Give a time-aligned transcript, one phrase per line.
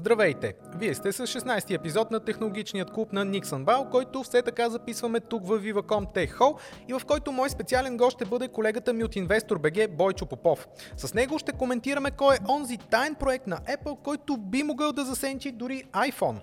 [0.00, 0.54] Здравейте!
[0.76, 5.20] Вие сте с 16-ти епизод на технологичният клуб на Nixon Бал, който все така записваме
[5.20, 6.58] тук в Viva.com Tech Hall
[6.88, 10.68] и в който мой специален гост ще бъде колегата ми от Investor BG Бойчо Попов.
[10.96, 15.04] С него ще коментираме кой е онзи тайн проект на Apple, който би могъл да
[15.04, 16.40] засенчи дори iPhone.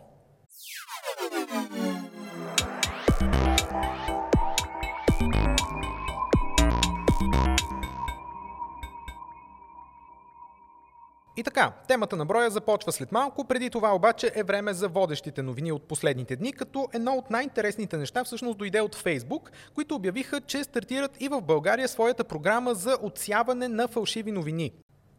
[11.37, 15.41] И така, темата на броя започва след малко, преди това обаче е време за водещите
[15.41, 20.41] новини от последните дни, като едно от най-интересните неща всъщност дойде от Facebook, които обявиха,
[20.41, 24.71] че стартират и в България своята програма за отсяване на фалшиви новини.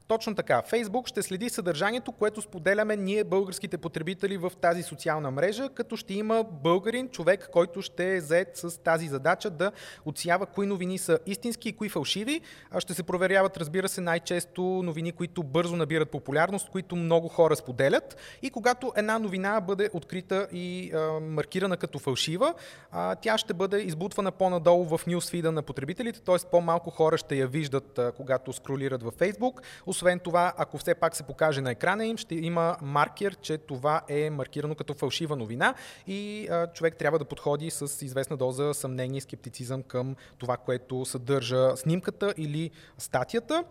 [0.08, 0.62] Точно така.
[0.62, 6.14] Фейсбук ще следи съдържанието, което споделяме ние, българските потребители в тази социална мрежа, като ще
[6.14, 9.72] има българин, човек, който ще е заед с тази задача да
[10.04, 12.40] отсява кои новини са истински и кои фалшиви.
[12.70, 17.56] А ще се проверяват, разбира се, най-често новини, които бързо набират популярност, които много хора
[17.56, 18.16] споделят.
[18.42, 22.54] И когато една новина бъде открита и а, маркирана като фалшива,
[22.92, 26.36] а, тя ще бъде избутвана по-надолу в нюсфида на потребителите, т.е.
[26.50, 29.60] по-малко хора ще я виждат, а, когато скролират във Facebook.
[29.98, 34.02] Освен това, ако все пак се покаже на екрана им, ще има маркер, че това
[34.08, 35.74] е маркирано като фалшива новина
[36.06, 41.04] и а, човек трябва да подходи с известна доза съмнение и скептицизъм към това, което
[41.04, 43.64] съдържа снимката или статията.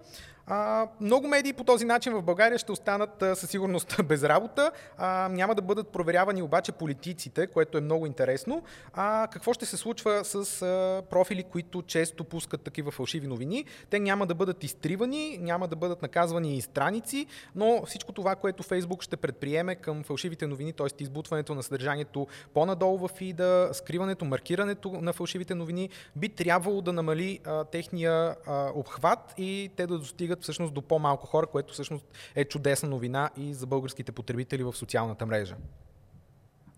[0.49, 4.71] А, много медии по този начин в България ще останат а, със сигурност без работа.
[4.97, 8.63] А, няма да бъдат проверявани обаче политиците, което е много интересно.
[8.93, 13.65] А какво ще се случва с а, профили, които често пускат такива фалшиви новини?
[13.89, 17.25] Те няма да бъдат изтривани, няма да бъдат наказвани и страници,
[17.55, 21.03] но всичко това, което Фейсбук ще предприеме към фалшивите новини, т.е.
[21.03, 27.39] избутването на съдържанието по-надолу в фида, скриването, маркирането на фалшивите новини, би трябвало да намали
[27.45, 32.05] а, техния а, обхват и те да достигат достигат всъщност до по-малко хора, което всъщност
[32.35, 35.55] е чудесна новина и за българските потребители в социалната мрежа.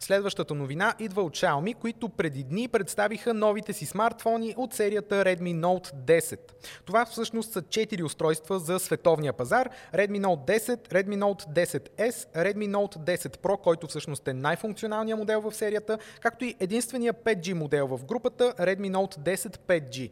[0.01, 5.59] Следващата новина идва от Xiaomi, които преди дни представиха новите си смартфони от серията Redmi
[5.59, 6.39] Note 10.
[6.85, 9.69] Това всъщност са 4 устройства за световния пазар.
[9.93, 15.41] Redmi Note 10, Redmi Note 10S, Redmi Note 10 Pro, който всъщност е най-функционалният модел
[15.41, 20.11] в серията, както и единствения 5G модел в групата Redmi Note 10 5G.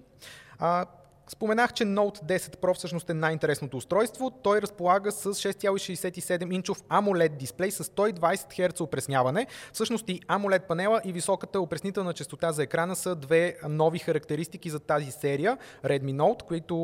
[1.30, 4.32] Споменах, че Note 10 Pro всъщност е най-интересното устройство.
[4.44, 9.48] Той разполага с 6,67 инчов AMOLED дисплей с 120 Hz опресняване.
[9.74, 14.80] Всъщност и AMOLED панела и високата опреснителна частота за екрана са две нови характеристики за
[14.80, 16.76] тази серия Redmi Note, които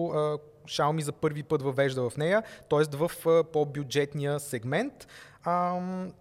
[0.67, 2.97] Xiaomi за първи път въвежда в нея, т.е.
[2.97, 3.11] в
[3.53, 5.07] по-бюджетния сегмент.
[5.45, 5.79] А,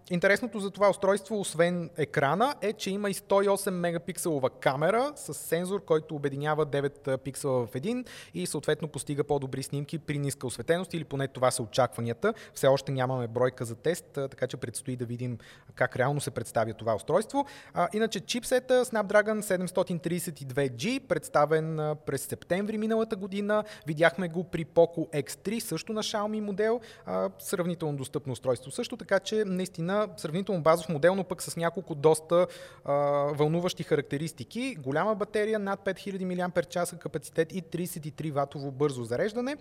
[0.09, 5.85] интересното за това устройство, освен екрана, е, че има и 108 мегапикселова камера с сензор,
[5.85, 11.03] който обединява 9 пиксела в един и съответно постига по-добри снимки при ниска осветеност или
[11.03, 12.33] поне това са очакванията.
[12.53, 15.37] Все още нямаме бройка за тест, така че предстои да видим
[15.75, 17.45] как реално се представя това устройство.
[17.73, 23.63] А, иначе чипсета Snapdragon 732G, представен през септември миналата година.
[23.87, 26.81] Видяхме го при Poco X3, също на Xiaomi модел.
[27.05, 28.71] А, сравнително достъпно устройство.
[28.71, 32.47] Също така така че наистина сравнително базов модел, но пък с няколко доста
[32.85, 32.93] а,
[33.33, 34.75] вълнуващи характеристики.
[34.79, 39.57] Голяма батерия, над 5000 мАч капацитет и 33 ватово бързо зареждане.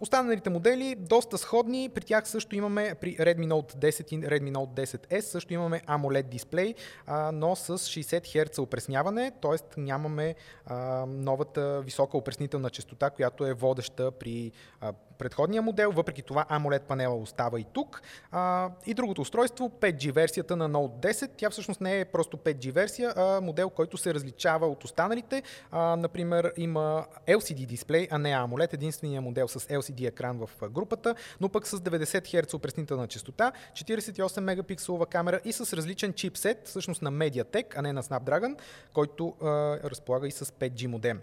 [0.00, 1.90] Останалите модели доста сходни.
[1.94, 6.22] При тях също имаме, при Redmi Note 10 и Redmi Note 10S също имаме AMOLED
[6.22, 6.74] дисплей,
[7.06, 9.80] а, но с 60 Hz опресняване, т.е.
[9.80, 10.34] нямаме
[10.66, 15.90] а, новата висока опреснителна частота, която е водеща при а, предходния модел.
[15.90, 18.02] Въпреки това AMOLED панела остава и тук.
[18.32, 22.72] А, и другото устройство, 5G версията на Note 10, тя всъщност не е просто 5G
[22.72, 25.42] версия, а модел, който се различава от останалите.
[25.70, 30.68] А, например, има LCD дисплей, а не AMOLED, единствения модел модел с LCD екран в
[30.70, 36.68] групата, но пък с 90 Hz опреснителна частота, 48 мегапикселова камера и с различен чипсет,
[36.68, 38.56] всъщност на MediaTek, а не на Snapdragon,
[38.92, 39.46] който а,
[39.90, 41.20] разполага и с 5G модем.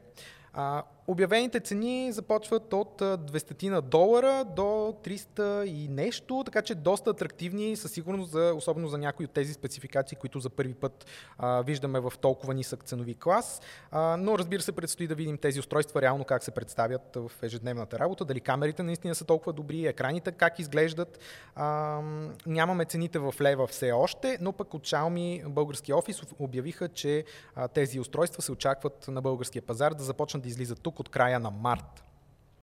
[0.54, 4.62] А, Обявените цени започват от 200 на долара до
[5.04, 9.54] 300 и нещо, така че доста атрактивни със сигурност, за, особено за някои от тези
[9.54, 11.06] спецификации, които за първи път
[11.38, 13.62] а, виждаме в толкова нисък ценови клас.
[13.92, 18.00] А, но разбира се, предстои да видим тези устройства реално как се представят в ежедневната
[18.00, 21.20] работа, дали камерите наистина са толкова добри, екраните как изглеждат.
[21.56, 22.00] А,
[22.46, 27.24] нямаме цените в лева все още, но пък от Xiaomi български офис обявиха, че
[27.56, 31.40] а, тези устройства се очакват на българския пазар да започнат да излизат тук от края
[31.40, 32.04] на март.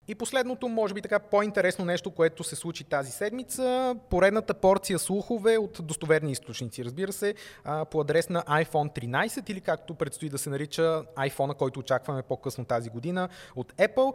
[0.08, 5.58] И последното, може би така по-интересно нещо, което се случи тази седмица, поредната порция слухове
[5.58, 6.86] от достоверни източници.
[6.86, 7.36] Разбира се,
[7.92, 12.66] по адрес на iPhone 13 или както предстои да се нарича iPhone, който очакваме по-късно
[12.66, 14.14] тази година от Apple.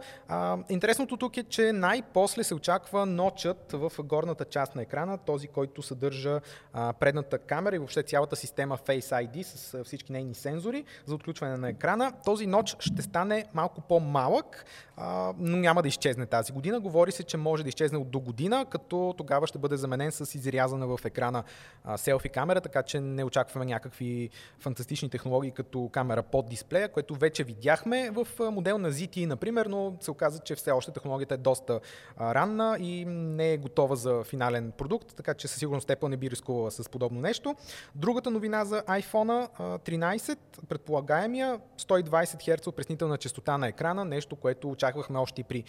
[0.69, 5.81] Интересното тук е, че най-после се очаква ночът в горната част на екрана, този, който
[5.81, 6.41] съдържа
[6.99, 11.69] предната камера и въобще цялата система Face ID с всички нейни сензори за отключване на
[11.69, 12.13] екрана.
[12.25, 14.65] Този ноч ще стане малко по-малък,
[15.37, 16.79] но няма да изчезне тази година.
[16.79, 20.35] Говори се, че може да изчезне от до година, като тогава ще бъде заменен с
[20.35, 21.43] изрязана в екрана
[21.95, 24.29] селфи камера, така че не очакваме някакви
[24.59, 29.95] фантастични технологии като камера под дисплея, което вече видяхме в модел на ZTE, например, но
[30.01, 31.79] се оказа, че все още технологията е доста
[32.21, 36.31] ранна и не е готова за финален продукт, така че със сигурност Apple не би
[36.31, 37.55] рискувала с подобно нещо.
[37.95, 40.37] Другата новина за iPhone 13,
[40.69, 45.63] предполагаемия 120 Hz опреснителна частота на екрана, нещо, което очаквахме още и при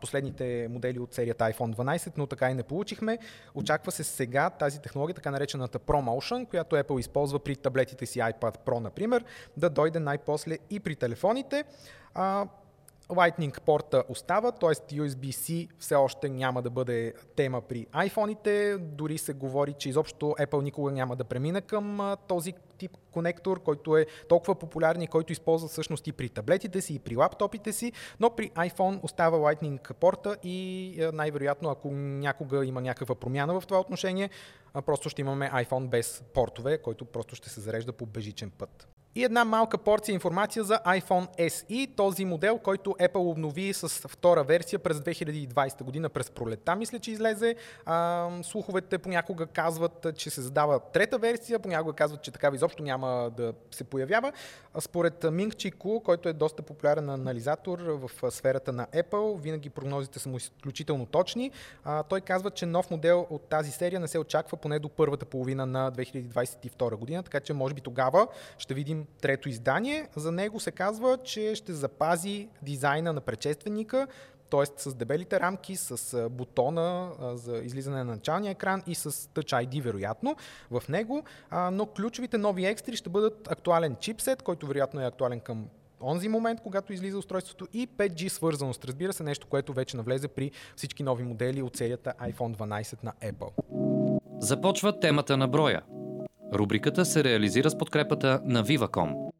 [0.00, 3.18] последните модели от серията iPhone 12, но така и не получихме.
[3.54, 8.56] Очаква се сега тази технология, така наречената ProMotion, която Apple използва при таблетите си iPad
[8.66, 9.24] Pro, например,
[9.56, 11.64] да дойде най-после и при телефоните.
[13.08, 14.68] Lightning порта остава, т.е.
[14.70, 18.78] USB-C все още няма да бъде тема при iPhone-ите.
[18.78, 22.54] Дори се говори, че изобщо Apple никога няма да премине към този
[22.84, 26.98] тип конектор, който е толкова популярен и който използва всъщност и при таблетите си, и
[26.98, 33.14] при лаптопите си, но при iPhone остава Lightning порта и най-вероятно, ако някога има някаква
[33.14, 34.30] промяна в това отношение,
[34.86, 38.88] просто ще имаме iPhone без портове, който просто ще се зарежда по бежичен път.
[39.16, 44.44] И една малка порция информация за iPhone SE, този модел, който Apple обнови с втора
[44.44, 47.56] версия през 2020 година, през пролета, мисля, че излезе.
[47.86, 53.30] А, слуховете понякога казват, че се задава трета версия, понякога казват, че такава изобщо няма
[53.36, 54.32] да се появява.
[54.74, 60.18] А според Минг Чику, който е доста популярен анализатор в сферата на Apple, винаги прогнозите
[60.18, 61.50] са му изключително точни.
[61.84, 65.24] А, той казва, че нов модел от тази серия не се очаква поне до първата
[65.24, 68.26] половина на 2022 година, така че може би тогава
[68.58, 70.08] ще видим трето издание.
[70.16, 74.06] За него се казва, че ще запази дизайна на предшественика,
[74.50, 74.64] т.е.
[74.76, 80.36] с дебелите рамки, с бутона за излизане на началния екран и с Touch ID, вероятно,
[80.70, 81.22] в него.
[81.72, 85.68] Но ключовите нови екстри ще бъдат актуален чипсет, който вероятно е актуален към
[86.00, 88.84] онзи момент, когато излиза устройството и 5G свързаност.
[88.84, 93.12] Разбира се, нещо, което вече навлезе при всички нови модели от серията iPhone 12 на
[93.22, 93.50] Apple.
[94.40, 95.82] Започва темата на броя–
[96.54, 99.30] Рубриката се реализира с подкрепата на Viva.com.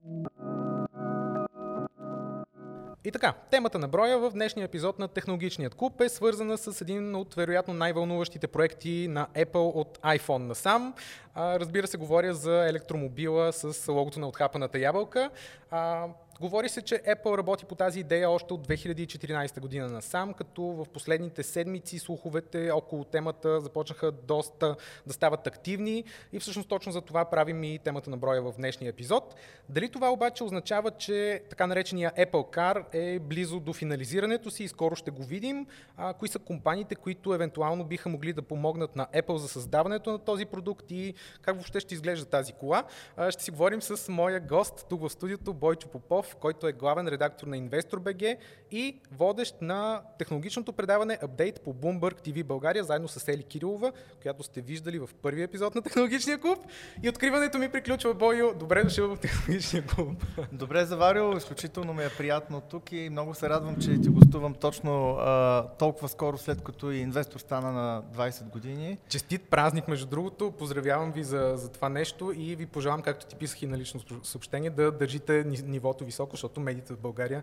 [3.04, 7.14] И така, темата на броя в днешния епизод на Технологичният клуб е свързана с един
[7.14, 10.94] от вероятно най-вълнуващите проекти на Apple от iPhone насам.
[11.34, 15.30] А, разбира се, говоря за електромобила с логото на отхапаната ябълка.
[15.70, 16.06] А,
[16.40, 20.86] Говори се, че Apple работи по тази идея още от 2014 година насам, като в
[20.92, 24.76] последните седмици слуховете около темата започнаха доста
[25.06, 28.88] да стават активни и всъщност точно за това правим и темата на броя в днешния
[28.88, 29.34] епизод.
[29.68, 34.68] Дали това обаче означава, че така наречения Apple Car е близо до финализирането си и
[34.68, 35.66] скоро ще го видим?
[35.96, 40.18] А, кои са компаниите, които евентуално биха могли да помогнат на Apple за създаването на
[40.18, 42.84] този продукт и как въобще ще изглежда тази кола?
[43.16, 46.72] А, ще си говорим с моя гост тук в студиото Бойчо Попов, Попов, който е
[46.72, 48.36] главен редактор на InvestorBG
[48.70, 53.92] и водещ на технологичното предаване Update по Bloomberg TV България, заедно с Ели Кирилова,
[54.22, 56.58] която сте виждали в първия епизод на Технологичния клуб.
[57.02, 58.54] И откриването ми приключва, Бойо.
[58.54, 60.24] Добре дошъл в Технологичния клуб.
[60.52, 65.16] Добре заварил, изключително ми е приятно тук и много се радвам, че ти гостувам точно
[65.16, 68.98] а, толкова скоро, след като и инвестор стана на 20 години.
[69.08, 70.50] Честит празник, между другото.
[70.50, 74.00] Поздравявам ви за, за това нещо и ви пожелавам, както ти писах и на лично
[74.22, 77.42] съобщение, да държите нивото високо, защото медиите в България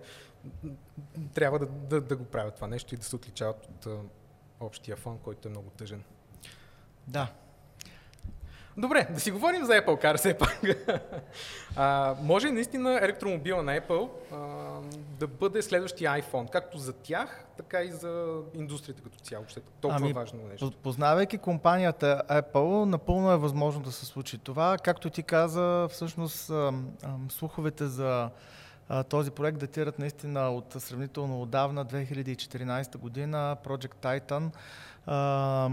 [1.33, 3.97] трябва да, да, да го правят това нещо и да се отличават от а,
[4.59, 6.03] общия фон, който е много тъжен.
[7.07, 7.27] Да.
[8.77, 10.61] Добре, да си говорим за Apple Car все пак.
[11.75, 14.37] а, може наистина електромобила на Apple а,
[15.19, 19.63] да бъде следващия iPhone, както за тях, така и за индустрията като цяло, ще е
[19.81, 20.71] толкова ами, важно нещо.
[20.83, 24.77] Познавайки компанията Apple, напълно е възможно да се случи това.
[24.77, 26.51] Както ти каза, всъщност
[27.29, 28.29] слуховете за
[29.09, 33.57] този проект датират наистина от сравнително отдавна, 2014 година.
[33.65, 34.49] Project Titan
[35.05, 35.69] А,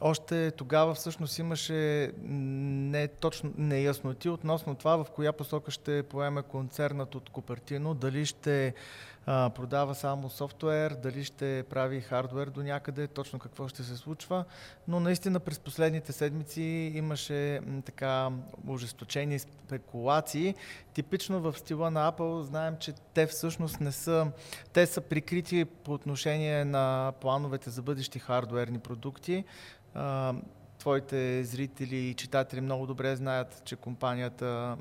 [0.00, 7.14] още тогава всъщност имаше не точно неясноти относно това в коя посока ще поеме концернът
[7.14, 8.74] от Купертино, дали ще
[9.26, 14.44] продава само софтуер, дали ще прави хардвер до някъде, точно какво ще се случва.
[14.88, 18.30] Но наистина през последните седмици имаше така
[18.68, 20.54] ожесточени спекулации.
[20.94, 24.26] Типично в стила на Apple знаем, че те всъщност не са,
[24.72, 29.44] те са прикрити по отношение на плановете за бъдещи хардуерни продукти.
[30.80, 34.76] Твоите зрители и читатели много добре знаят, че компанията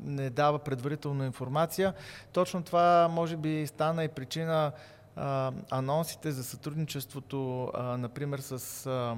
[0.00, 1.94] не дава предварителна информация.
[2.32, 4.72] Точно това може би стана и причина
[5.16, 9.16] а, анонсите за сътрудничеството, а, например, с а,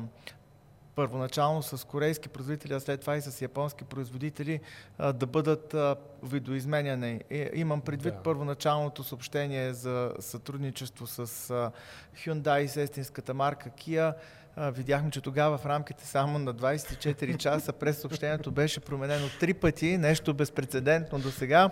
[0.94, 4.60] първоначално с корейски производители, а след това и с японски производители
[4.98, 7.20] а, да бъдат а, видоизменяни.
[7.30, 8.22] И, имам предвид Да.
[8.22, 11.18] първоначалното съобщение за сътрудничество с
[11.50, 11.70] а,
[12.16, 14.14] Hyundai, с естинската марка Kia.
[14.58, 19.98] Видяхме, че тогава в рамките само на 24 часа през съобщението беше променено три пъти,
[19.98, 21.70] нещо безпредседентно до сега,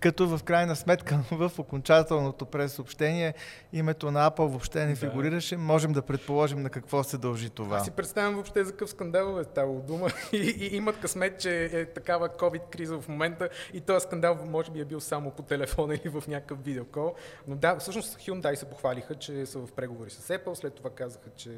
[0.00, 3.34] като в крайна сметка в окончателното през съобщение
[3.72, 5.56] името на Apple въобще не фигурираше.
[5.56, 7.76] Можем да предположим на какво се дължи това.
[7.76, 11.64] Аз си представям въобще за какъв скандал е ставало дума и, и имат късмет, че
[11.64, 15.94] е такава COVID-криза в момента и този скандал може би е бил само по телефона
[15.94, 17.14] или в някакъв видеокол.
[17.46, 21.30] Но да, всъщност Hyundai се похвалиха, че са в преговори с Apple, след това казаха,
[21.36, 21.50] че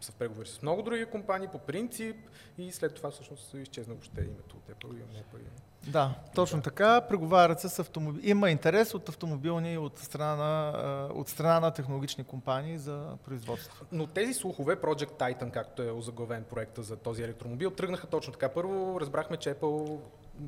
[0.00, 2.16] са в преговори с много други компании по принцип
[2.58, 5.40] и след това всъщност изчезна въобще името от Apple и Apple.
[5.88, 6.62] Да, точно Да.
[6.62, 7.00] така.
[7.00, 8.30] Преговарят се с автомобили.
[8.30, 13.84] Има интерес от автомобилни и от страна, на, от страна на технологични компании за производство.
[13.92, 18.48] Но тези слухове, Project Titan, както е озаглавен проекта за този електромобил, тръгнаха точно така.
[18.48, 19.98] Първо разбрахме, че Apple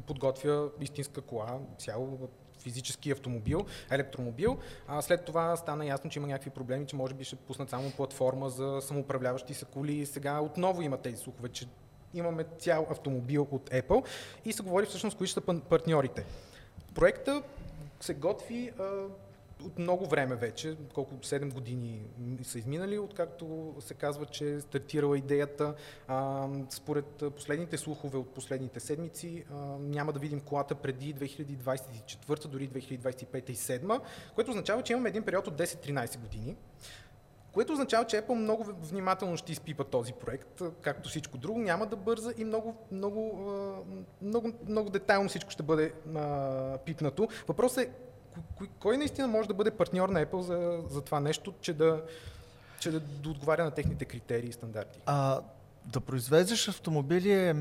[0.07, 2.29] подготвя истинска кола, цяло
[2.63, 4.59] физически автомобил, електромобил.
[4.89, 7.91] А след това стана ясно, че има някакви проблеми, че може би ще пуснат само
[7.91, 10.07] платформа за самоуправляващи се коли.
[10.07, 11.67] Сега отново има тези слухове, че
[12.15, 14.07] имаме цял автомобил от Apple
[14.45, 16.25] и се говори всъщност кои ще са партньорите.
[16.95, 17.43] Проекта
[18.01, 18.85] се готви а,
[19.67, 22.03] от много време вече, колко 7 години
[22.43, 25.75] са изминали, откакто се казва, че е стартирала идеята.
[26.09, 32.69] А, според последните слухове от последните седмици, а, няма да видим колата преди 2024, дори
[32.69, 34.01] 2025 и 2027,
[34.35, 36.57] което означава, че имаме един период от 10-13 години.
[37.53, 41.97] Което означава, че Apple много внимателно ще изпипа този проект, както всичко друго, няма да
[41.97, 43.55] бърза и много, много,
[44.23, 47.29] много, много детайлно всичко ще бъде а, пипнато.
[47.49, 47.91] Въпросът е,
[48.81, 52.03] кой, наистина може да бъде партньор на Apple за, за това нещо, че да,
[52.81, 54.99] че да, отговаря на техните критерии и стандарти?
[55.07, 55.41] А,
[55.85, 57.55] да произвеждаш автомобили е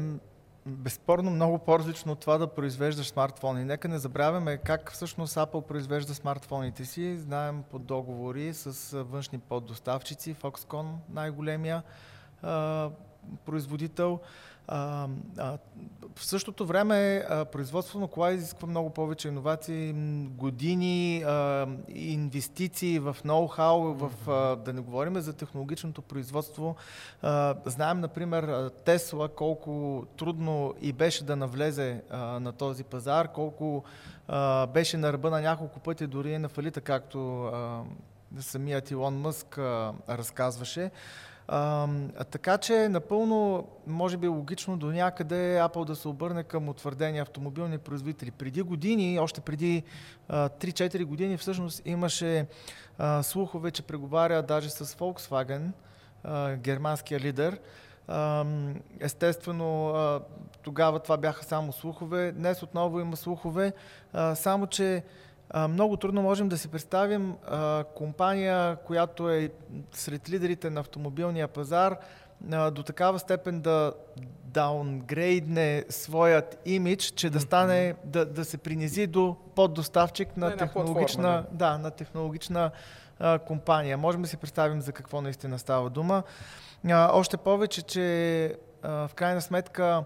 [0.65, 3.65] безспорно много по-различно от това да произвеждаш смартфони.
[3.65, 7.17] Нека не забравяме как всъщност Apple произвежда смартфоните си.
[7.17, 11.83] Знаем по договори с външни поддоставчици, Foxconn най-големия
[12.41, 12.89] а,
[13.45, 14.19] производител.
[14.67, 15.57] А, а,
[16.15, 19.93] в същото време а, производство на кола изисква много повече иновации,
[20.27, 26.75] години, а, инвестиции в ноу-хау, в, а, да не говорим за технологичното производство.
[27.21, 33.83] А, знаем, например, Тесла колко трудно и беше да навлезе а, на този пазар, колко
[34.27, 37.83] а, беше на ръба на няколко пъти дори на фалита, както а,
[38.39, 40.91] самият Илон Мъск а, разказваше.
[41.53, 41.87] А,
[42.31, 47.77] така че напълно, може би логично до някъде Apple да се обърне към утвърдени автомобилни
[47.77, 48.31] производители.
[48.31, 49.83] Преди години, още преди
[50.29, 52.45] а, 3-4 години всъщност имаше
[52.97, 55.71] а, слухове, че преговаря даже с Volkswagen,
[56.23, 57.59] а, германския лидер.
[58.99, 59.93] Естествено,
[60.61, 62.31] тогава това бяха само слухове.
[62.31, 63.73] Днес отново има слухове,
[64.35, 65.03] само че
[65.53, 69.49] много трудно можем да си представим а, компания, която е
[69.93, 71.97] сред лидерите на автомобилния пазар,
[72.51, 73.93] а, до такава степен да
[74.43, 81.45] даунгрейдне своят имидж, че да стане, да, да се принизи до поддоставчик На технологична, платформа,
[81.51, 82.71] да, на технологична
[83.19, 83.97] а, компания.
[83.97, 86.23] Можем да си представим за какво наистина става дума.
[86.89, 88.45] А, още повече, че
[88.83, 90.03] а, в крайна сметка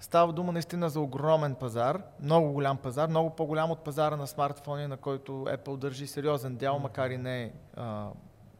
[0.00, 4.86] става дума наистина за огромен пазар, много голям пазар, много по-голям от пазара на смартфони,
[4.86, 8.06] на който Apple държи сериозен дял, макар и не а,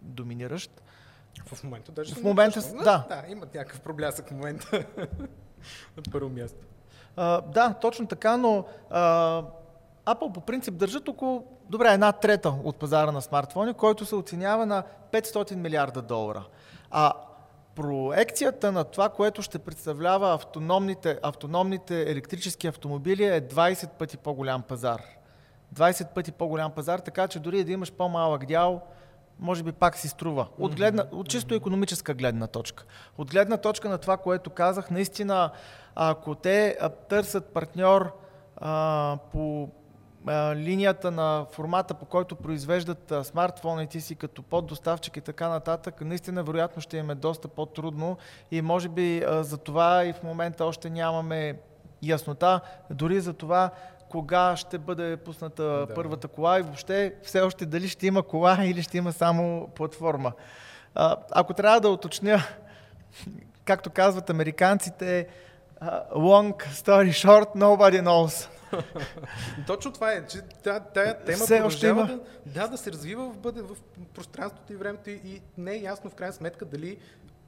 [0.01, 0.83] доминиращ.
[1.47, 3.05] В момента даже В момента да.
[3.09, 3.25] да.
[3.29, 4.67] имат някакъв проблясък в момента
[5.97, 6.59] на първо място.
[7.17, 9.43] А, да, точно така, но а,
[10.07, 14.67] Apple по принцип държат около, добре, една трета от пазара на смартфони, който се оценява
[14.67, 14.83] на
[15.13, 16.45] 500 милиарда долара.
[16.91, 17.13] А
[17.75, 25.03] проекцията на това, което ще представлява автономните, автономните електрически автомобили е 20 пъти по-голям пазар.
[25.75, 28.83] 20 пъти по-голям пазар, така че дори да имаш по-малък дял,
[29.39, 30.47] може би пак си струва.
[30.59, 32.85] От, гледна, от чисто економическа гледна точка.
[33.19, 35.51] От гледна точка на това, което казах, наистина,
[35.95, 38.13] ако те търсят партньор
[38.57, 39.69] а, по
[40.57, 46.83] линията на формата, по който произвеждат смартфоните си като поддоставчик и така нататък, наистина вероятно
[46.83, 48.17] ще им е доста по-трудно
[48.51, 51.59] и може би за това и в момента още нямаме
[52.03, 52.61] яснота,
[52.91, 53.71] дори за това
[54.09, 55.95] кога ще бъде пусната Да.
[55.95, 60.33] първата кола и въобще все още дали ще има кола или ще има само платформа.
[60.95, 62.43] А, ако трябва да уточня,
[63.65, 65.27] както казват американците,
[66.15, 68.60] long story short, nobody knows.
[69.67, 73.39] Точно това е, че тая, тая тема Все продължава да, да, да се развива в,
[73.39, 73.77] бъде, в
[74.15, 76.99] пространството и времето и, и не е ясно в крайна сметка дали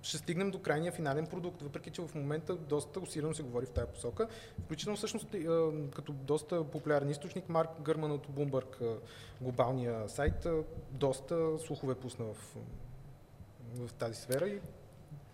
[0.03, 3.71] ще стигнем до крайния финален продукт, въпреки че в момента доста усилено се говори в
[3.71, 4.29] тази посока.
[4.65, 8.99] Включително всъщност а, като доста популярен източник, Марк Гърман от Bloomberg, а,
[9.41, 12.57] глобалния сайт, а, доста слухове пусна в,
[13.75, 14.61] в тази сфера и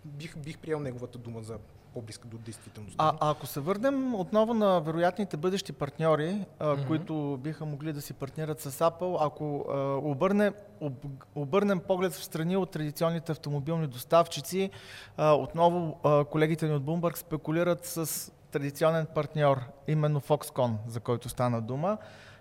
[0.05, 1.59] бих, бих приел неговата дума за
[1.95, 3.05] по-близка до действителността.
[3.05, 6.87] А, а ако се върнем отново на вероятните бъдещи партньори, а, Мгм.
[6.87, 10.93] които биха могли да си партнират с Apple, ако а, обърне, об,
[11.35, 14.71] обърнем поглед в страни от традиционните автомобилни доставчици,
[15.17, 21.29] а, отново а, колегите ни от Bloomberg спекулират с традиционен партньор, именно Foxconn, за който
[21.29, 21.99] стана дума.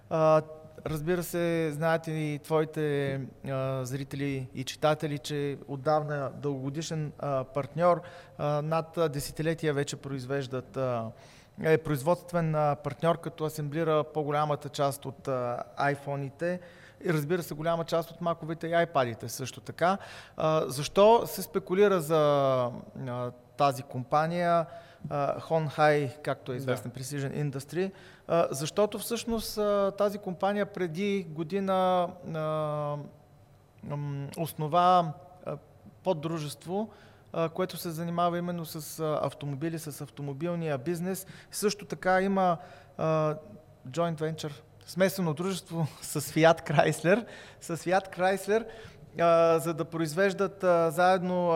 [0.10, 0.42] А,
[0.86, 3.15] Разбира се, знаете и твоите
[3.50, 8.01] а, зрители и читатели, че отдавна дългогодишен а, партньор,
[8.38, 11.12] а, над десетилетия вече произвеждат а,
[11.63, 16.60] е производствен а, партньор, като асемблира по-голямата част от а, iPhone-ите
[17.05, 19.98] и разбира се голяма част от маковете и iPad-ите също така.
[20.38, 22.17] А, защо се спекулира за
[23.07, 24.65] а, тази компания
[25.10, 27.00] Honhai, както е известен Да.
[27.00, 27.91] Precision Industry?
[28.51, 29.60] Защото всъщност
[29.98, 32.07] тази компания преди година
[34.38, 35.13] основа
[36.03, 36.89] поддружество,
[37.53, 41.27] което се занимава именно с автомобили, с автомобилния бизнес.
[41.51, 42.57] Също така има
[43.89, 44.53] joint venture,
[44.86, 47.25] смесено дружество с Fiat Chrysler,
[47.62, 48.65] с Fiat Chrysler,
[49.57, 50.59] за да произвеждат
[50.93, 51.51] заедно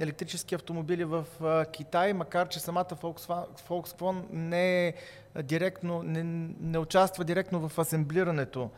[0.00, 1.24] електрически автомобили в
[1.72, 4.94] Китай, макар че самата Volkswagen, не е
[5.42, 6.22] директно, не,
[6.60, 8.70] не участва директно в асемблирането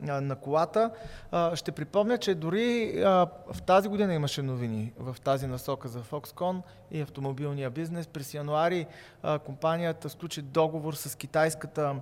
[0.00, 0.90] на колата.
[1.54, 2.92] Ще припомня, че дори
[3.52, 6.60] в тази година имаше новини в тази насока за Foxconn
[6.90, 8.06] и автомобилния бизнес.
[8.06, 8.86] През януари
[9.44, 11.96] компанията сключи договор с китайската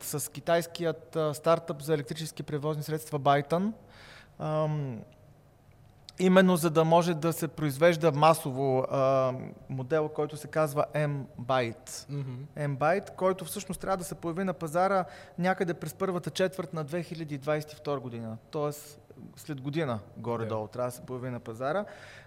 [0.00, 3.42] с китайският стартъп за електрически превозни средства.
[4.38, 5.00] Ам,
[6.20, 9.32] Именно за да може да се произвежда масово а,
[9.68, 12.06] модел, който се казва M-Byte.
[12.08, 12.32] Мгм.
[12.56, 15.04] M-Byte, който всъщност трябва да се появи на пазара
[15.38, 18.36] някъде през първата четвърт на 2022 година.
[18.50, 19.00] Тоест
[19.36, 21.84] след година горе-долу трябва да се появи на пазара.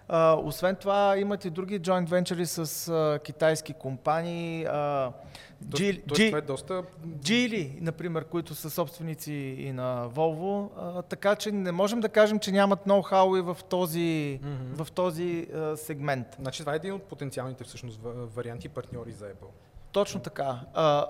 [0.08, 4.64] А, освен това имат и други joint ventures с а, китайски компании.
[4.64, 5.10] А,
[5.62, 6.82] То- тоест, Ge- това е доста...
[7.06, 12.38] Geely, например, които са собственици и на Volvo, а, така че не можем да кажем,
[12.38, 14.84] че нямат ноу-хау и в този, Мгм.
[14.84, 16.26] в този а, сегмент.
[16.38, 19.48] Значи това е един от потенциалните всъщност ва- варианти партньори за Apple.
[19.92, 20.60] Точно така.
[20.74, 21.06] А,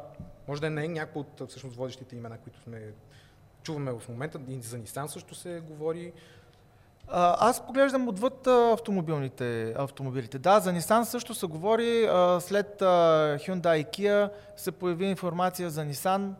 [0.48, 2.82] Може да не е някакво от всъщност водещите имена, които сме
[3.64, 4.38] чуваме в момента.
[4.48, 6.12] И за Nissan също се говори.
[7.08, 10.38] А, аз поглеждам отвъд а, автомобилните, автомобилите.
[10.38, 12.04] Да, за Nissan също се говори.
[12.04, 16.30] А, след Hyundai и Kia се появи информация за Nissan,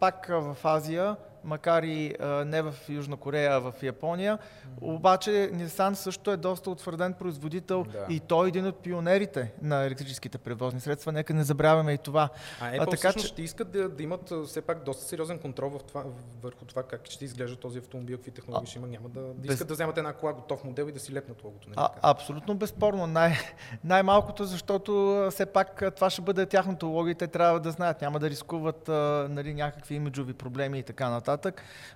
[0.00, 4.38] пак в Азия, макар и а, не в Южна Корея, а в Япония.
[4.80, 8.06] Обаче Nissan също е доста утвърден производител Да.
[8.10, 11.12] и той е един от пионерите на електрическите превозни средства.
[11.12, 12.28] Нека не забравяме и това.
[12.60, 15.38] А Apple А, така всъщност че- ще искат да, да имат все пак доста сериозен
[15.38, 16.04] контрол в това,
[16.42, 18.88] върху това как ще изглежда този автомобил, какви технологии ще има.
[18.88, 21.44] Няма да, да без- искат да вземат една кола готов модел и да си лепнат
[21.44, 21.68] логото.
[21.68, 21.76] Нали?
[21.78, 23.06] А, абсолютно безспорно.
[23.06, 23.36] Най-
[23.84, 24.90] най-малкото, защото
[25.30, 28.00] все пак това ще бъде тяхното лого и те трябва да знаят.
[28.00, 28.92] Няма да рискуват а,
[29.30, 31.29] нали, някакви имиджови проблеми и така нататък.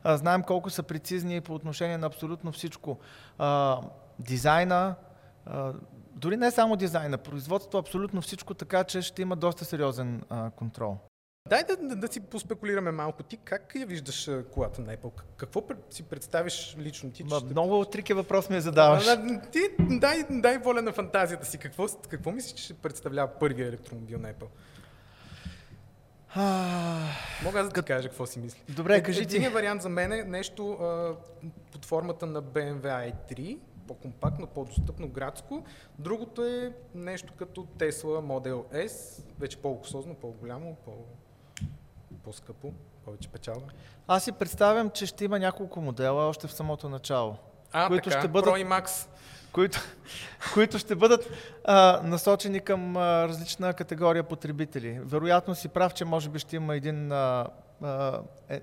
[0.04, 2.98] А, знаем колко са прецизни по отношение на абсолютно всичко.
[3.38, 3.80] А,
[4.18, 4.94] дизайна,
[5.46, 5.72] а,
[6.10, 10.98] дори не само дизайна, производство, абсолютно всичко, така че ще има доста сериозен а, контрол.
[11.48, 13.22] Дай да, да, да си поспекулираме малко.
[13.22, 15.14] Ти как я виждаш колата на Apple?
[15.14, 17.24] Как- Какво си представиш лично ти?
[17.24, 19.06] Ма, ще- много трики въпрос ми задаваш.
[19.06, 21.58] А, да, Ти дай, дай воля на фантазията си.
[21.58, 24.46] Какво, какво мислиш, че ще представлява първия електромобил на Apple?
[26.36, 28.58] Мога аз да ти кажа какво си мисля.
[28.68, 29.24] Добре, Е- кажи ти.
[29.24, 31.14] Единият вариант за мен е нещо а,
[31.72, 35.64] под формата на BMW i3, по-компактно, по-достъпно, градско.
[35.98, 41.04] Другото е нещо като Tesla Model S, вече по-луксозно, по-голямо, по-
[42.24, 42.72] по-скъпо.
[43.04, 43.66] повече печалба.
[44.06, 47.36] Аз си представям, че ще има няколко модела още в самото начало.
[47.76, 49.06] А, които така, ще бъдат- Pro Max.
[49.52, 49.80] които,
[50.54, 51.30] които ще бъдат
[51.64, 55.00] а, насочени към а, различна категория потребители.
[55.02, 57.46] Вероятно си прав, че може би ще има един а,
[57.82, 58.60] а, е,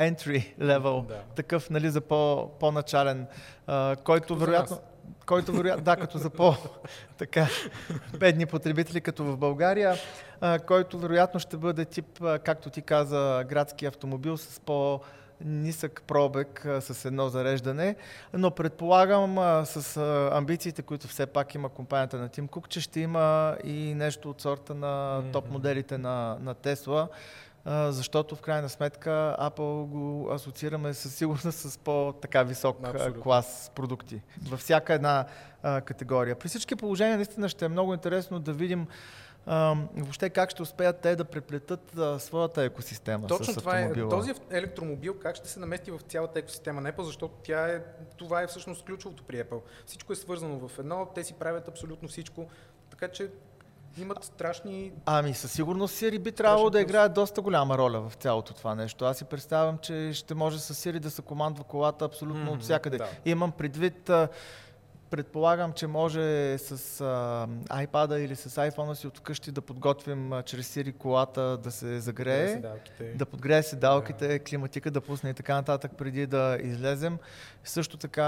[0.00, 1.20] entry level, Да.
[1.36, 3.26] такъв нали, за по, по-начален,
[3.66, 4.78] а, който Като вероятно...
[5.26, 6.54] Който вероятно, да, като за по
[7.18, 7.46] така,
[8.18, 9.94] бедни потребители, като в България,
[10.40, 15.00] а, който вероятно ще бъде тип, а, както ти каза, градски автомобил с по
[15.40, 17.96] нисък пробег а, с едно зареждане,
[18.32, 22.80] но предполагам а, с а, амбициите, които все пак има компанията на Тим Кук, че
[22.80, 27.08] ще има и нещо от сорта на топ моделите на, на Тесла,
[27.64, 33.22] а, защото в крайна сметка Apple го асоциираме със сигурност с по-така висок Абсолютно.
[33.22, 35.24] клас продукти във всяка една
[35.62, 36.36] а, категория.
[36.36, 38.86] При всички положения наистина ще е много интересно да видим
[39.46, 43.82] а, въобще как ще успеят те да преплетат а, своята екосистема Точно с това е.
[43.82, 44.10] автомобила.
[44.10, 47.80] Този електромобил как ще се намести в цялата екосистема на Apple, защото тя е,
[48.16, 49.60] това е всъщност ключовото при Apple.
[49.86, 52.46] Всичко е свързано в едно, те си правят абсолютно всичко,
[52.90, 53.30] така че
[53.98, 54.92] имат страшни...
[55.06, 59.04] Ами със сигурност Siri би трябвало да играе доста голяма роля в цялото това нещо.
[59.04, 62.62] Аз си представям, че ще може с Siri да се командва колата абсолютно Мгм, от
[62.62, 62.98] всякъде.
[62.98, 63.08] да.
[63.24, 64.10] Имам предвид,
[65.16, 70.42] предполагам, че може с а, iPad или с iPhone си от вкъщи да подготвим а,
[70.42, 72.48] чрез Siri колата да се загрее.
[72.48, 73.04] седалките.
[73.14, 77.18] да подгрее седалките, климатика да пусне и така нататък преди да излезем.
[77.64, 78.22] Също така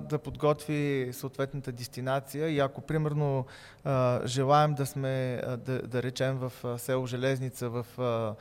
[0.00, 3.46] да подготви съответната дестинация и ако примерно
[3.84, 8.34] а, желаем да сме, а, да, да речем в село Железница в а,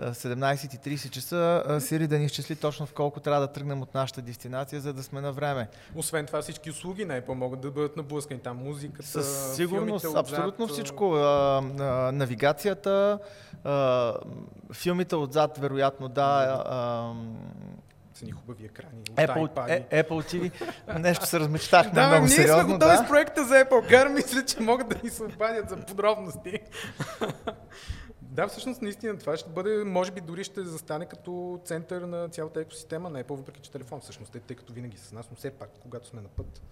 [0.00, 4.80] 17.30 часа, Сири да ни изчисли точно в колко трябва да тръгнем от нашата дестинация,
[4.80, 5.68] за да сме на време.
[5.94, 8.40] Освен това всички услуги на Apple могат да бъдат наблъскани.
[8.40, 11.14] Там музиката, Със сигурност, филмите отзад, абсолютно а, всичко.
[11.14, 11.82] А, а,
[12.12, 13.18] навигацията,
[13.64, 14.14] а,
[14.72, 16.62] филмите отзад, вероятно, да.
[16.66, 17.12] А,
[18.14, 19.02] Са ни хубави екрани.
[19.04, 20.52] Apple, е, Apple TV.
[20.98, 22.64] Нещо се размечтахме Да, много ние сериозно.
[22.64, 23.04] сме готови да.
[23.04, 24.08] с проекта за Apple Car.
[24.08, 26.58] Мисля, че могат да ни се обадят за подробности.
[28.30, 32.60] Да, всъщност, наистина, това ще бъде, може би дори ще застане като център на цялата
[32.60, 35.50] екосистема на Apple, въпреки че телефон всъщност е, тъй като винаги с нас, но все
[35.50, 36.62] пак, когато сме на път,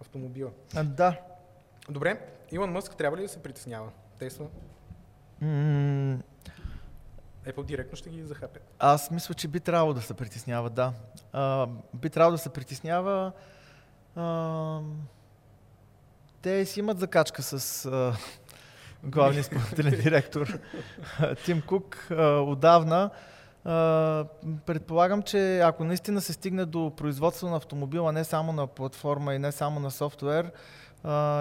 [0.00, 0.50] автомобила.
[0.76, 1.20] А, Да.
[1.90, 3.90] Добре, Илон Мъск трябва ли да се притеснява?
[4.18, 4.46] Тесла,
[5.40, 6.18] М,
[7.46, 8.74] Apple директно ще ги захапят.
[8.78, 10.92] Аз мисля, че би трябвало да се притеснява, да.
[11.32, 13.32] А, би трябвало да се притеснява.
[14.16, 14.80] А,
[16.42, 18.16] те си имат закачка с а,
[19.04, 20.58] главния изпълнителен директор
[21.44, 22.08] Тим Кук
[22.46, 23.10] отдавна.
[24.66, 29.38] Предполагам, че ако наистина се стигне до производство на автомобила, не само на платформа и
[29.38, 30.52] не само на софтуер,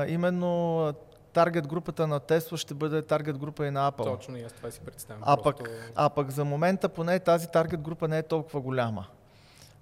[0.08, 0.94] именно
[1.34, 4.04] таргет групата на Tesla ще бъде таргет група и на Apple.
[4.04, 5.24] Точно и аз това си представям.
[5.26, 9.08] А Просто, пък, а пък за момента поне тази таргет група не е толкова голяма.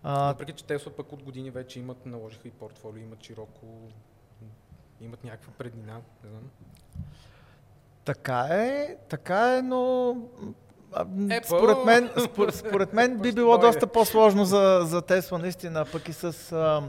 [0.04, 3.66] Въпреки, че Тесла пък от години вече имат, наложиха и портфолио, имат широко,
[5.02, 6.44] имат някаква преднина, не знам.
[8.06, 10.16] Така е, така е, но
[10.94, 11.46] Apple.
[11.46, 16.14] според мен, спор, според мен би било доста по-сложно за, за Тесла наистина, пък и
[16.14, 16.84] с а,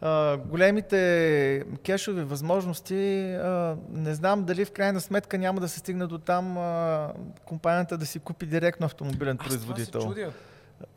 [0.00, 3.20] а, големите кешови възможности.
[3.42, 7.08] А, не знам дали в крайна сметка няма да се стигне до там а,
[7.44, 10.00] компанията да си купи директно автомобилен Аз това производител.
[10.00, 10.32] се чудя.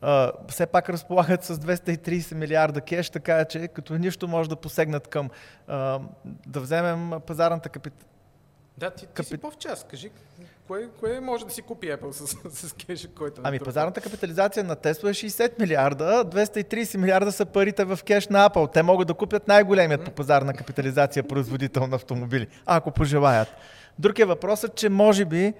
[0.00, 5.08] а, все пак разполагат с 230 милиарда кеш, така че като нищо може да посегнат
[5.08, 5.30] към
[5.68, 6.00] а,
[6.46, 7.94] да вземем пазарната капит...
[8.80, 9.56] Да, ти, ти Капит- си по-в.
[9.90, 10.10] Кажи,
[10.66, 12.36] кое, кое може да си купи Apple с,
[12.68, 13.40] с кеша, който...
[13.44, 13.64] Ами натрупа?
[13.64, 18.72] пазарната капитализация на Тесла е 60 милиарда, 230 милиарда са парите в кеш на Apple.
[18.72, 23.48] Те могат да купят най-големият по пазарна капитализация производител на автомобили, ако пожелаят.
[23.98, 25.54] Друг е въпросът, че може би,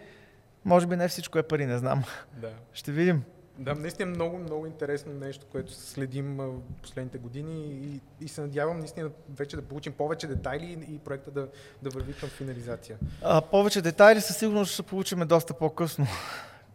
[0.65, 2.05] може би не всичко е пари, не знам.
[2.41, 2.51] Да.
[2.73, 3.23] Ще видим.
[3.61, 8.79] Да, наистина много, много интересно нещо, което следим в последните години и, и се надявам
[8.79, 11.49] наистина вече да получим повече детайли и проекта да,
[11.83, 12.99] да върви към финализация.
[13.23, 16.07] А, повече детайли със сигурност ще получим доста по-късно.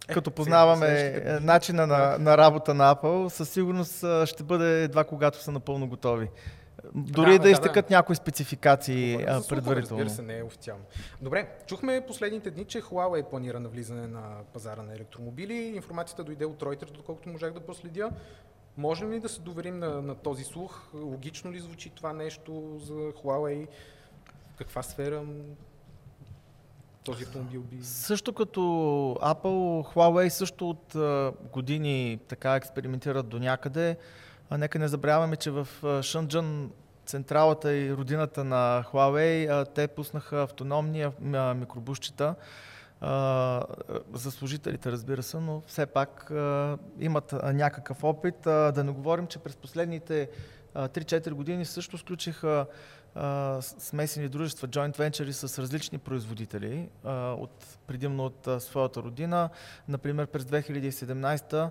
[0.08, 5.04] Като сега, познаваме е, начина на, на работа на Apple, със сигурност ще бъде едва
[5.04, 6.30] когато са напълно готови.
[6.95, 7.95] Дори Да, да, да, изтекат да.
[7.95, 10.03] някои спецификации Говорим за предварително.
[10.03, 10.83] Разбира се, не е официално.
[11.21, 15.53] Добре, чухме последните дни, че Huawei планира навлизане на пазара на електромобили.
[15.53, 18.09] Информацията дойде от Reuters, доколкото можах да проследя.
[18.77, 20.93] Можем ли да се доверим на, на този слух?
[20.93, 23.67] Логично ли звучи това нещо за Huawei?
[24.53, 25.23] В каква сфера
[27.03, 27.83] този автомобил би...
[27.83, 28.59] Също като
[29.21, 30.95] Apple, Huawei също от
[31.53, 33.97] години така експериментират до някъде.
[34.51, 35.67] Нека не забравяме, че в
[36.03, 36.71] Шънджън,
[37.05, 42.36] централата и родината на Huawei, те пуснаха автономни а, м- а, микробусчета,
[43.01, 43.63] а,
[44.13, 46.31] за служителите, разбира се, но все пак
[46.99, 48.36] имат някакъв опит.
[48.43, 50.29] Да не говорим, че през последните
[50.73, 52.65] а, 3-4 години също сключиха
[53.62, 56.89] смесени дружества, joint ventures с различни производители,
[57.38, 59.49] от, предимно от своята родина.
[59.88, 61.69] Например, през 2017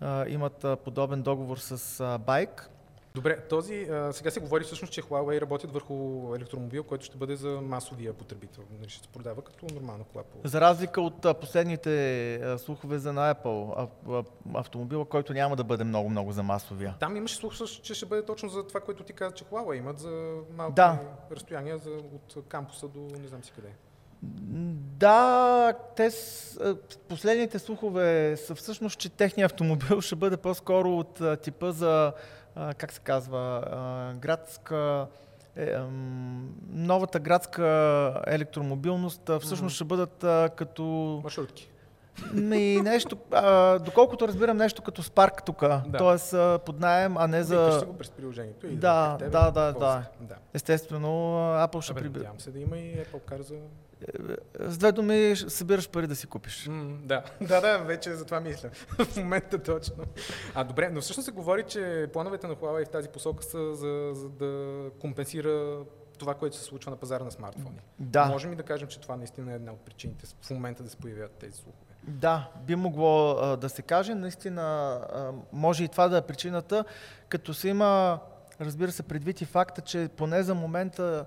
[0.00, 2.70] а, имат а, подобен договор с а, Байк,
[3.14, 5.94] Добре, този, а, сега се говори всъщност, че Huawei работят върху
[6.36, 8.62] електромобил, който ще бъде за масовия потребител.
[8.78, 10.24] Нали, ще се продава като нормална кола.
[10.44, 15.56] За разлика от а, последните а, слухове за на Apple, а, а, автомобила, който няма
[15.56, 16.94] да бъде много-много за масовия.
[17.00, 19.78] Там имаше слух, също, че ще бъде точно за това, което ти каза, че Huawei
[19.78, 20.98] имат за малки Да.
[21.30, 23.68] разстояния за, от кампуса до не знам си къде.
[24.98, 26.58] Да, те с,
[27.08, 32.12] последните слухове са всъщност, че техният автомобил ще бъде по-скоро от а, типа за,
[32.54, 35.06] а, как се казва, а, градска,
[35.56, 35.74] е,
[36.68, 39.30] новата градска електромобилност.
[39.40, 40.24] Всъщност ще бъдат
[40.56, 40.84] като
[41.24, 41.70] Маршрутки.
[42.34, 45.60] ми, нещо, а, доколкото разбирам, нещо като Spark тук.
[45.86, 46.18] Да.
[46.32, 47.78] А, под найем, а не Викаш за...
[47.80, 48.66] си го през приложението.
[48.66, 50.02] И Да, тебе, да, да, да.
[50.20, 50.34] да.
[50.54, 51.08] Естествено,
[51.66, 52.18] Apple ще Абе, приби...
[52.18, 53.54] надявам се да има и Apple Car за...
[54.60, 56.66] С две думи, събираш пари да си купиш.
[56.66, 57.22] М, да.
[57.40, 58.70] да, да, вече за това мисля.
[58.98, 60.04] в момента точно.
[60.54, 64.10] А добре, но всъщност се говори, че плановете на Huawei в тази посока са за,
[64.14, 65.84] за да компенсира
[66.18, 67.80] това, което се случва на пазара на смартфони.
[67.98, 68.26] Да.
[68.26, 70.96] Можем ли да кажем, че това наистина е една от причините в момента да се
[70.96, 71.86] появяват тези слухове?
[72.02, 74.14] Да, би могло а, да се каже.
[74.14, 76.84] Наистина, а, може и това да е причината,
[77.28, 78.18] като се има,
[78.60, 81.24] разбира се, предвид и факта, че поне за момента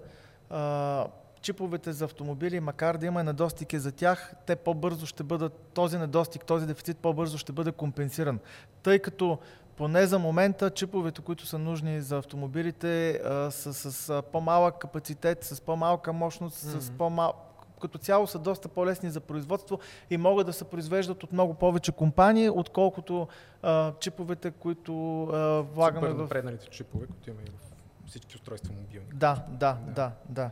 [0.49, 1.07] а,
[1.41, 6.45] чиповете за автомобили, макар да има недостиги за тях, те по-бързо ще бъдат, този недостиг,
[6.45, 8.39] този дефицит по-бързо ще бъде компенсиран.
[8.83, 9.37] Тъй като
[9.75, 15.43] поне за момента чиповете, които са нужни за автомобилите, а, са с а, по-малък капацитет,
[15.43, 16.97] с по-малка мощност, с Мгм.
[16.97, 17.45] по-малко
[17.81, 21.91] като цяло са доста по-лесни за производство и могат да се произвеждат от много повече
[21.91, 23.27] компании, отколкото
[23.61, 26.21] а, чиповете, които а, влагаме Супер в...
[26.21, 27.69] напредналите чипове, които има и в
[28.09, 29.07] всички устройства мобилни.
[29.13, 29.91] Да, да, Да.
[29.93, 30.49] да, да.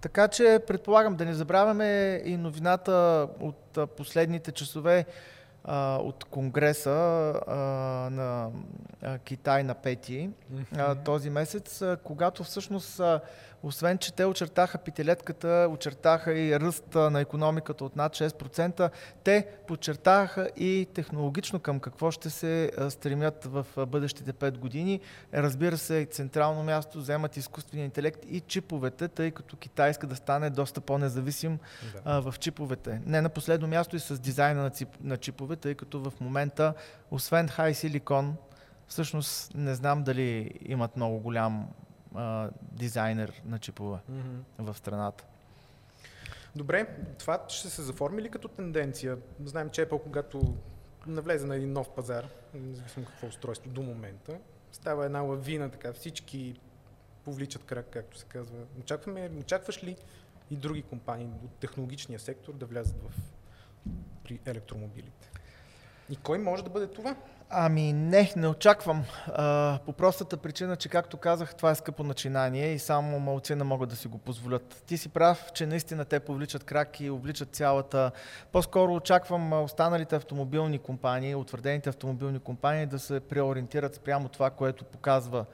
[0.00, 5.06] Така че предполагам да не забравяме и новината от последните часове
[5.64, 6.90] а, от Конгреса
[7.46, 7.56] а,
[8.10, 8.50] на
[9.02, 10.30] а, Китай на 5
[10.76, 13.20] а, този месец, а, когато всъщност, а,
[13.62, 18.90] освен че те очертаха петилетката, очертаха и ръст а, на економиката от над 6%,
[19.24, 25.00] те подчертаха и технологично към какво ще се стремят в бъдещите 5 години.
[25.34, 30.16] Разбира се, и централно място вземат изкуствения интелект и чиповете, тъй като Китай иска да
[30.16, 31.58] стане доста по-независим
[31.92, 32.00] Да.
[32.04, 33.00] а, в чиповете.
[33.06, 36.74] Не на последно място и с дизайна на, цип, на чипове, тъй като в момента,
[37.10, 38.32] освен High Silicon,
[38.86, 41.68] всъщност не знам дали имат много голям
[42.14, 44.38] а, дизайнер на чипове Мгм.
[44.58, 45.24] в страната.
[46.56, 49.18] Добре, това ще се заформи ли като тенденция?
[49.44, 50.54] Знаем, че Apple, когато
[51.06, 54.38] навлезе на един нов пазар, независимо какво устройство до момента,
[54.72, 56.60] става една лавина, така всички
[57.24, 58.56] повличат крак, както се казва.
[58.80, 59.96] Очакваме, очакваш ли
[60.50, 63.12] и други компании от технологичния сектор да влязат в
[64.24, 65.30] при електромобилите?
[66.10, 67.16] И кой може да бъде това?
[67.52, 69.04] Ами не, не очаквам.
[69.26, 73.88] А, по простата причина, че както казах, това е скъпо начинание и само малцина могат
[73.88, 74.82] да си го позволят.
[74.86, 78.10] Ти си прав, че наистина те повличат крак и обличат цялата.
[78.52, 85.44] По-скоро очаквам останалите автомобилни компании, утвърдените автомобилни компании да се преориентират спрямо това, което показва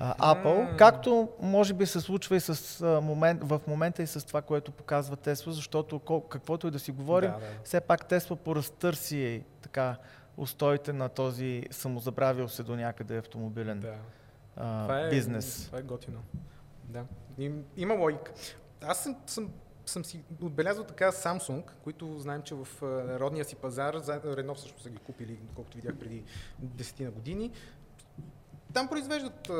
[0.00, 4.26] а, Apple, както може би се случва и с, а, момент, в момента и с
[4.26, 7.46] това, което показва Tesla, защото кол, каквото и да си говорим, Да, да.
[7.64, 9.96] все пак Тесла поразтърси така
[10.40, 13.94] устоите на този самозабравил се до някъде автомобилен да.
[14.56, 15.66] а, Това е, бизнес.
[15.66, 16.22] Това е готино.
[16.84, 17.04] Да.
[17.38, 18.32] Им, има логика.
[18.82, 19.50] Аз съм, съм,
[19.86, 22.68] съм си отбелязал така Samsung, които знаем, че в
[23.20, 26.24] родния си пазар, за- Renault всъщност са ги купили, доколкото видях преди
[26.64, 27.50] 10 на години.
[28.74, 29.50] Там произвеждат,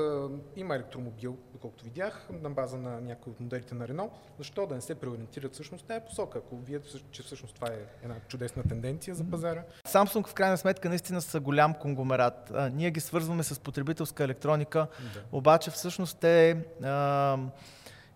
[0.56, 4.10] има електромобил, доколкото видях, на база на някои от моделите на Renault.
[4.38, 8.14] Защо да не се преориентират всъщност тази посока, ако вие, че всъщност това е една
[8.28, 9.62] чудесна тенденция за пазара?
[9.88, 12.50] Samsung в крайна сметка наистина са голям конгломерат.
[12.54, 15.20] А, ние ги свързваме с потребителска електроника, Да.
[15.32, 17.38] обаче всъщност те а,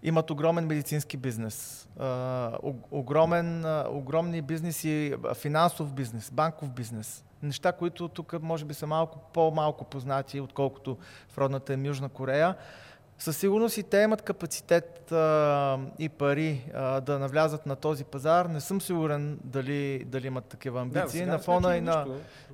[0.02, 2.58] имат огромен медицински бизнес, а,
[2.90, 7.24] огромен, огромни бизнеси, финансов бизнес, банков бизнес.
[7.44, 12.54] Неща, които тук може би са малко по-малко познати, отколкото в родната им Южна Корея.
[13.18, 18.46] Със сигурност и те имат капацитет а, и пари а, да навлязат на този пазар.
[18.46, 21.24] Не съм сигурен дали, дали имат такива амбиции.
[21.24, 22.06] Да, на фона и на,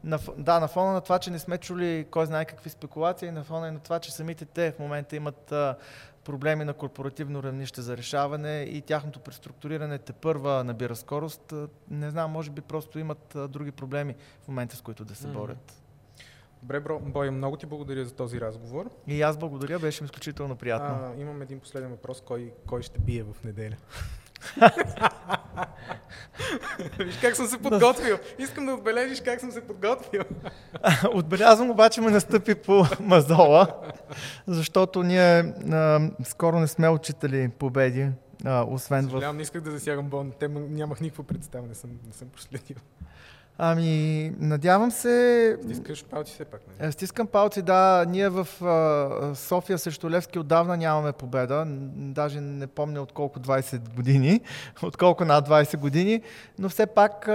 [0.05, 3.45] на, да, на фона на това, че не сме чули кой знае какви спекулации, на
[3.45, 5.77] фона и на това, че самите те в момента имат а,
[6.25, 11.55] проблеми на корпоративно равнище за решаване и тяхното преструктуриране те първа набира скорост.
[11.91, 15.29] Не знам, може би просто имат а, други проблеми в момента, с които да се
[15.29, 15.83] борят.
[16.63, 18.91] Добре, бро, Бой, много ти благодаря за този разговор.
[19.07, 20.89] И аз благодаря, беше изключително приятно.
[20.89, 22.21] А, имам един последен въпрос.
[22.21, 23.77] Кой, кой ще бие в неделя?
[26.99, 28.19] Виж как съм се подготвил.
[28.39, 30.23] Искам да отбележиш как съм се подготвил.
[31.15, 33.67] Отбелязвам, обаче ме настъпи по мазола,
[34.47, 38.09] защото ние а, скоро не сме учители победи,
[38.45, 39.37] а, освен Съжалявам, в...
[39.37, 40.33] не исках да засягам Бон.
[40.39, 42.77] Те нямах никаква представа, не съм, не съм проследил.
[43.63, 45.57] Ами, надявам се...
[45.65, 46.89] Стискаш палци все пак, не?
[46.89, 48.05] Е, стискам палци, да.
[48.09, 48.47] Ние в
[49.35, 51.65] София срещу Левски отдавна нямаме победа.
[51.97, 54.41] Даже не помня от колко 20 години,
[54.83, 56.23] от колко над 20 години.
[56.59, 57.29] Но все пак,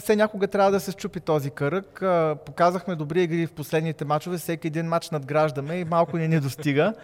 [0.00, 2.02] все някога трябва да се щупи този кръг.
[2.46, 4.38] Показахме добри игри в последните матчове.
[4.38, 6.94] Всеки един матч надграждаме и малко ни не достига.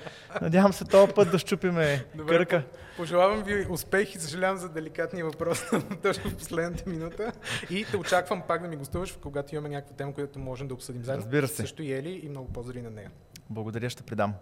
[0.43, 2.63] Надявам се този път да щупиме Добре, кръка.
[2.97, 5.65] Пожелавам ви успех и съжалявам за деликатния въпрос
[6.03, 7.33] точно в последната минута.
[7.71, 11.05] И те очаквам пак да ми гостуваш, когато имаме някаква тема, която можем да обсъдим
[11.05, 11.23] заедно.
[11.23, 11.55] Разбира се.
[11.55, 13.11] Също и Ели и много поздрави на нея.
[13.51, 14.35] Благодаря, ще предам.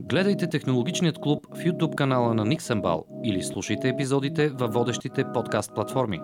[0.00, 6.20] Гледайте Технологичният клуб в YouTube канала на Никсенбал или слушайте епизодите във водещите подкаст платформи.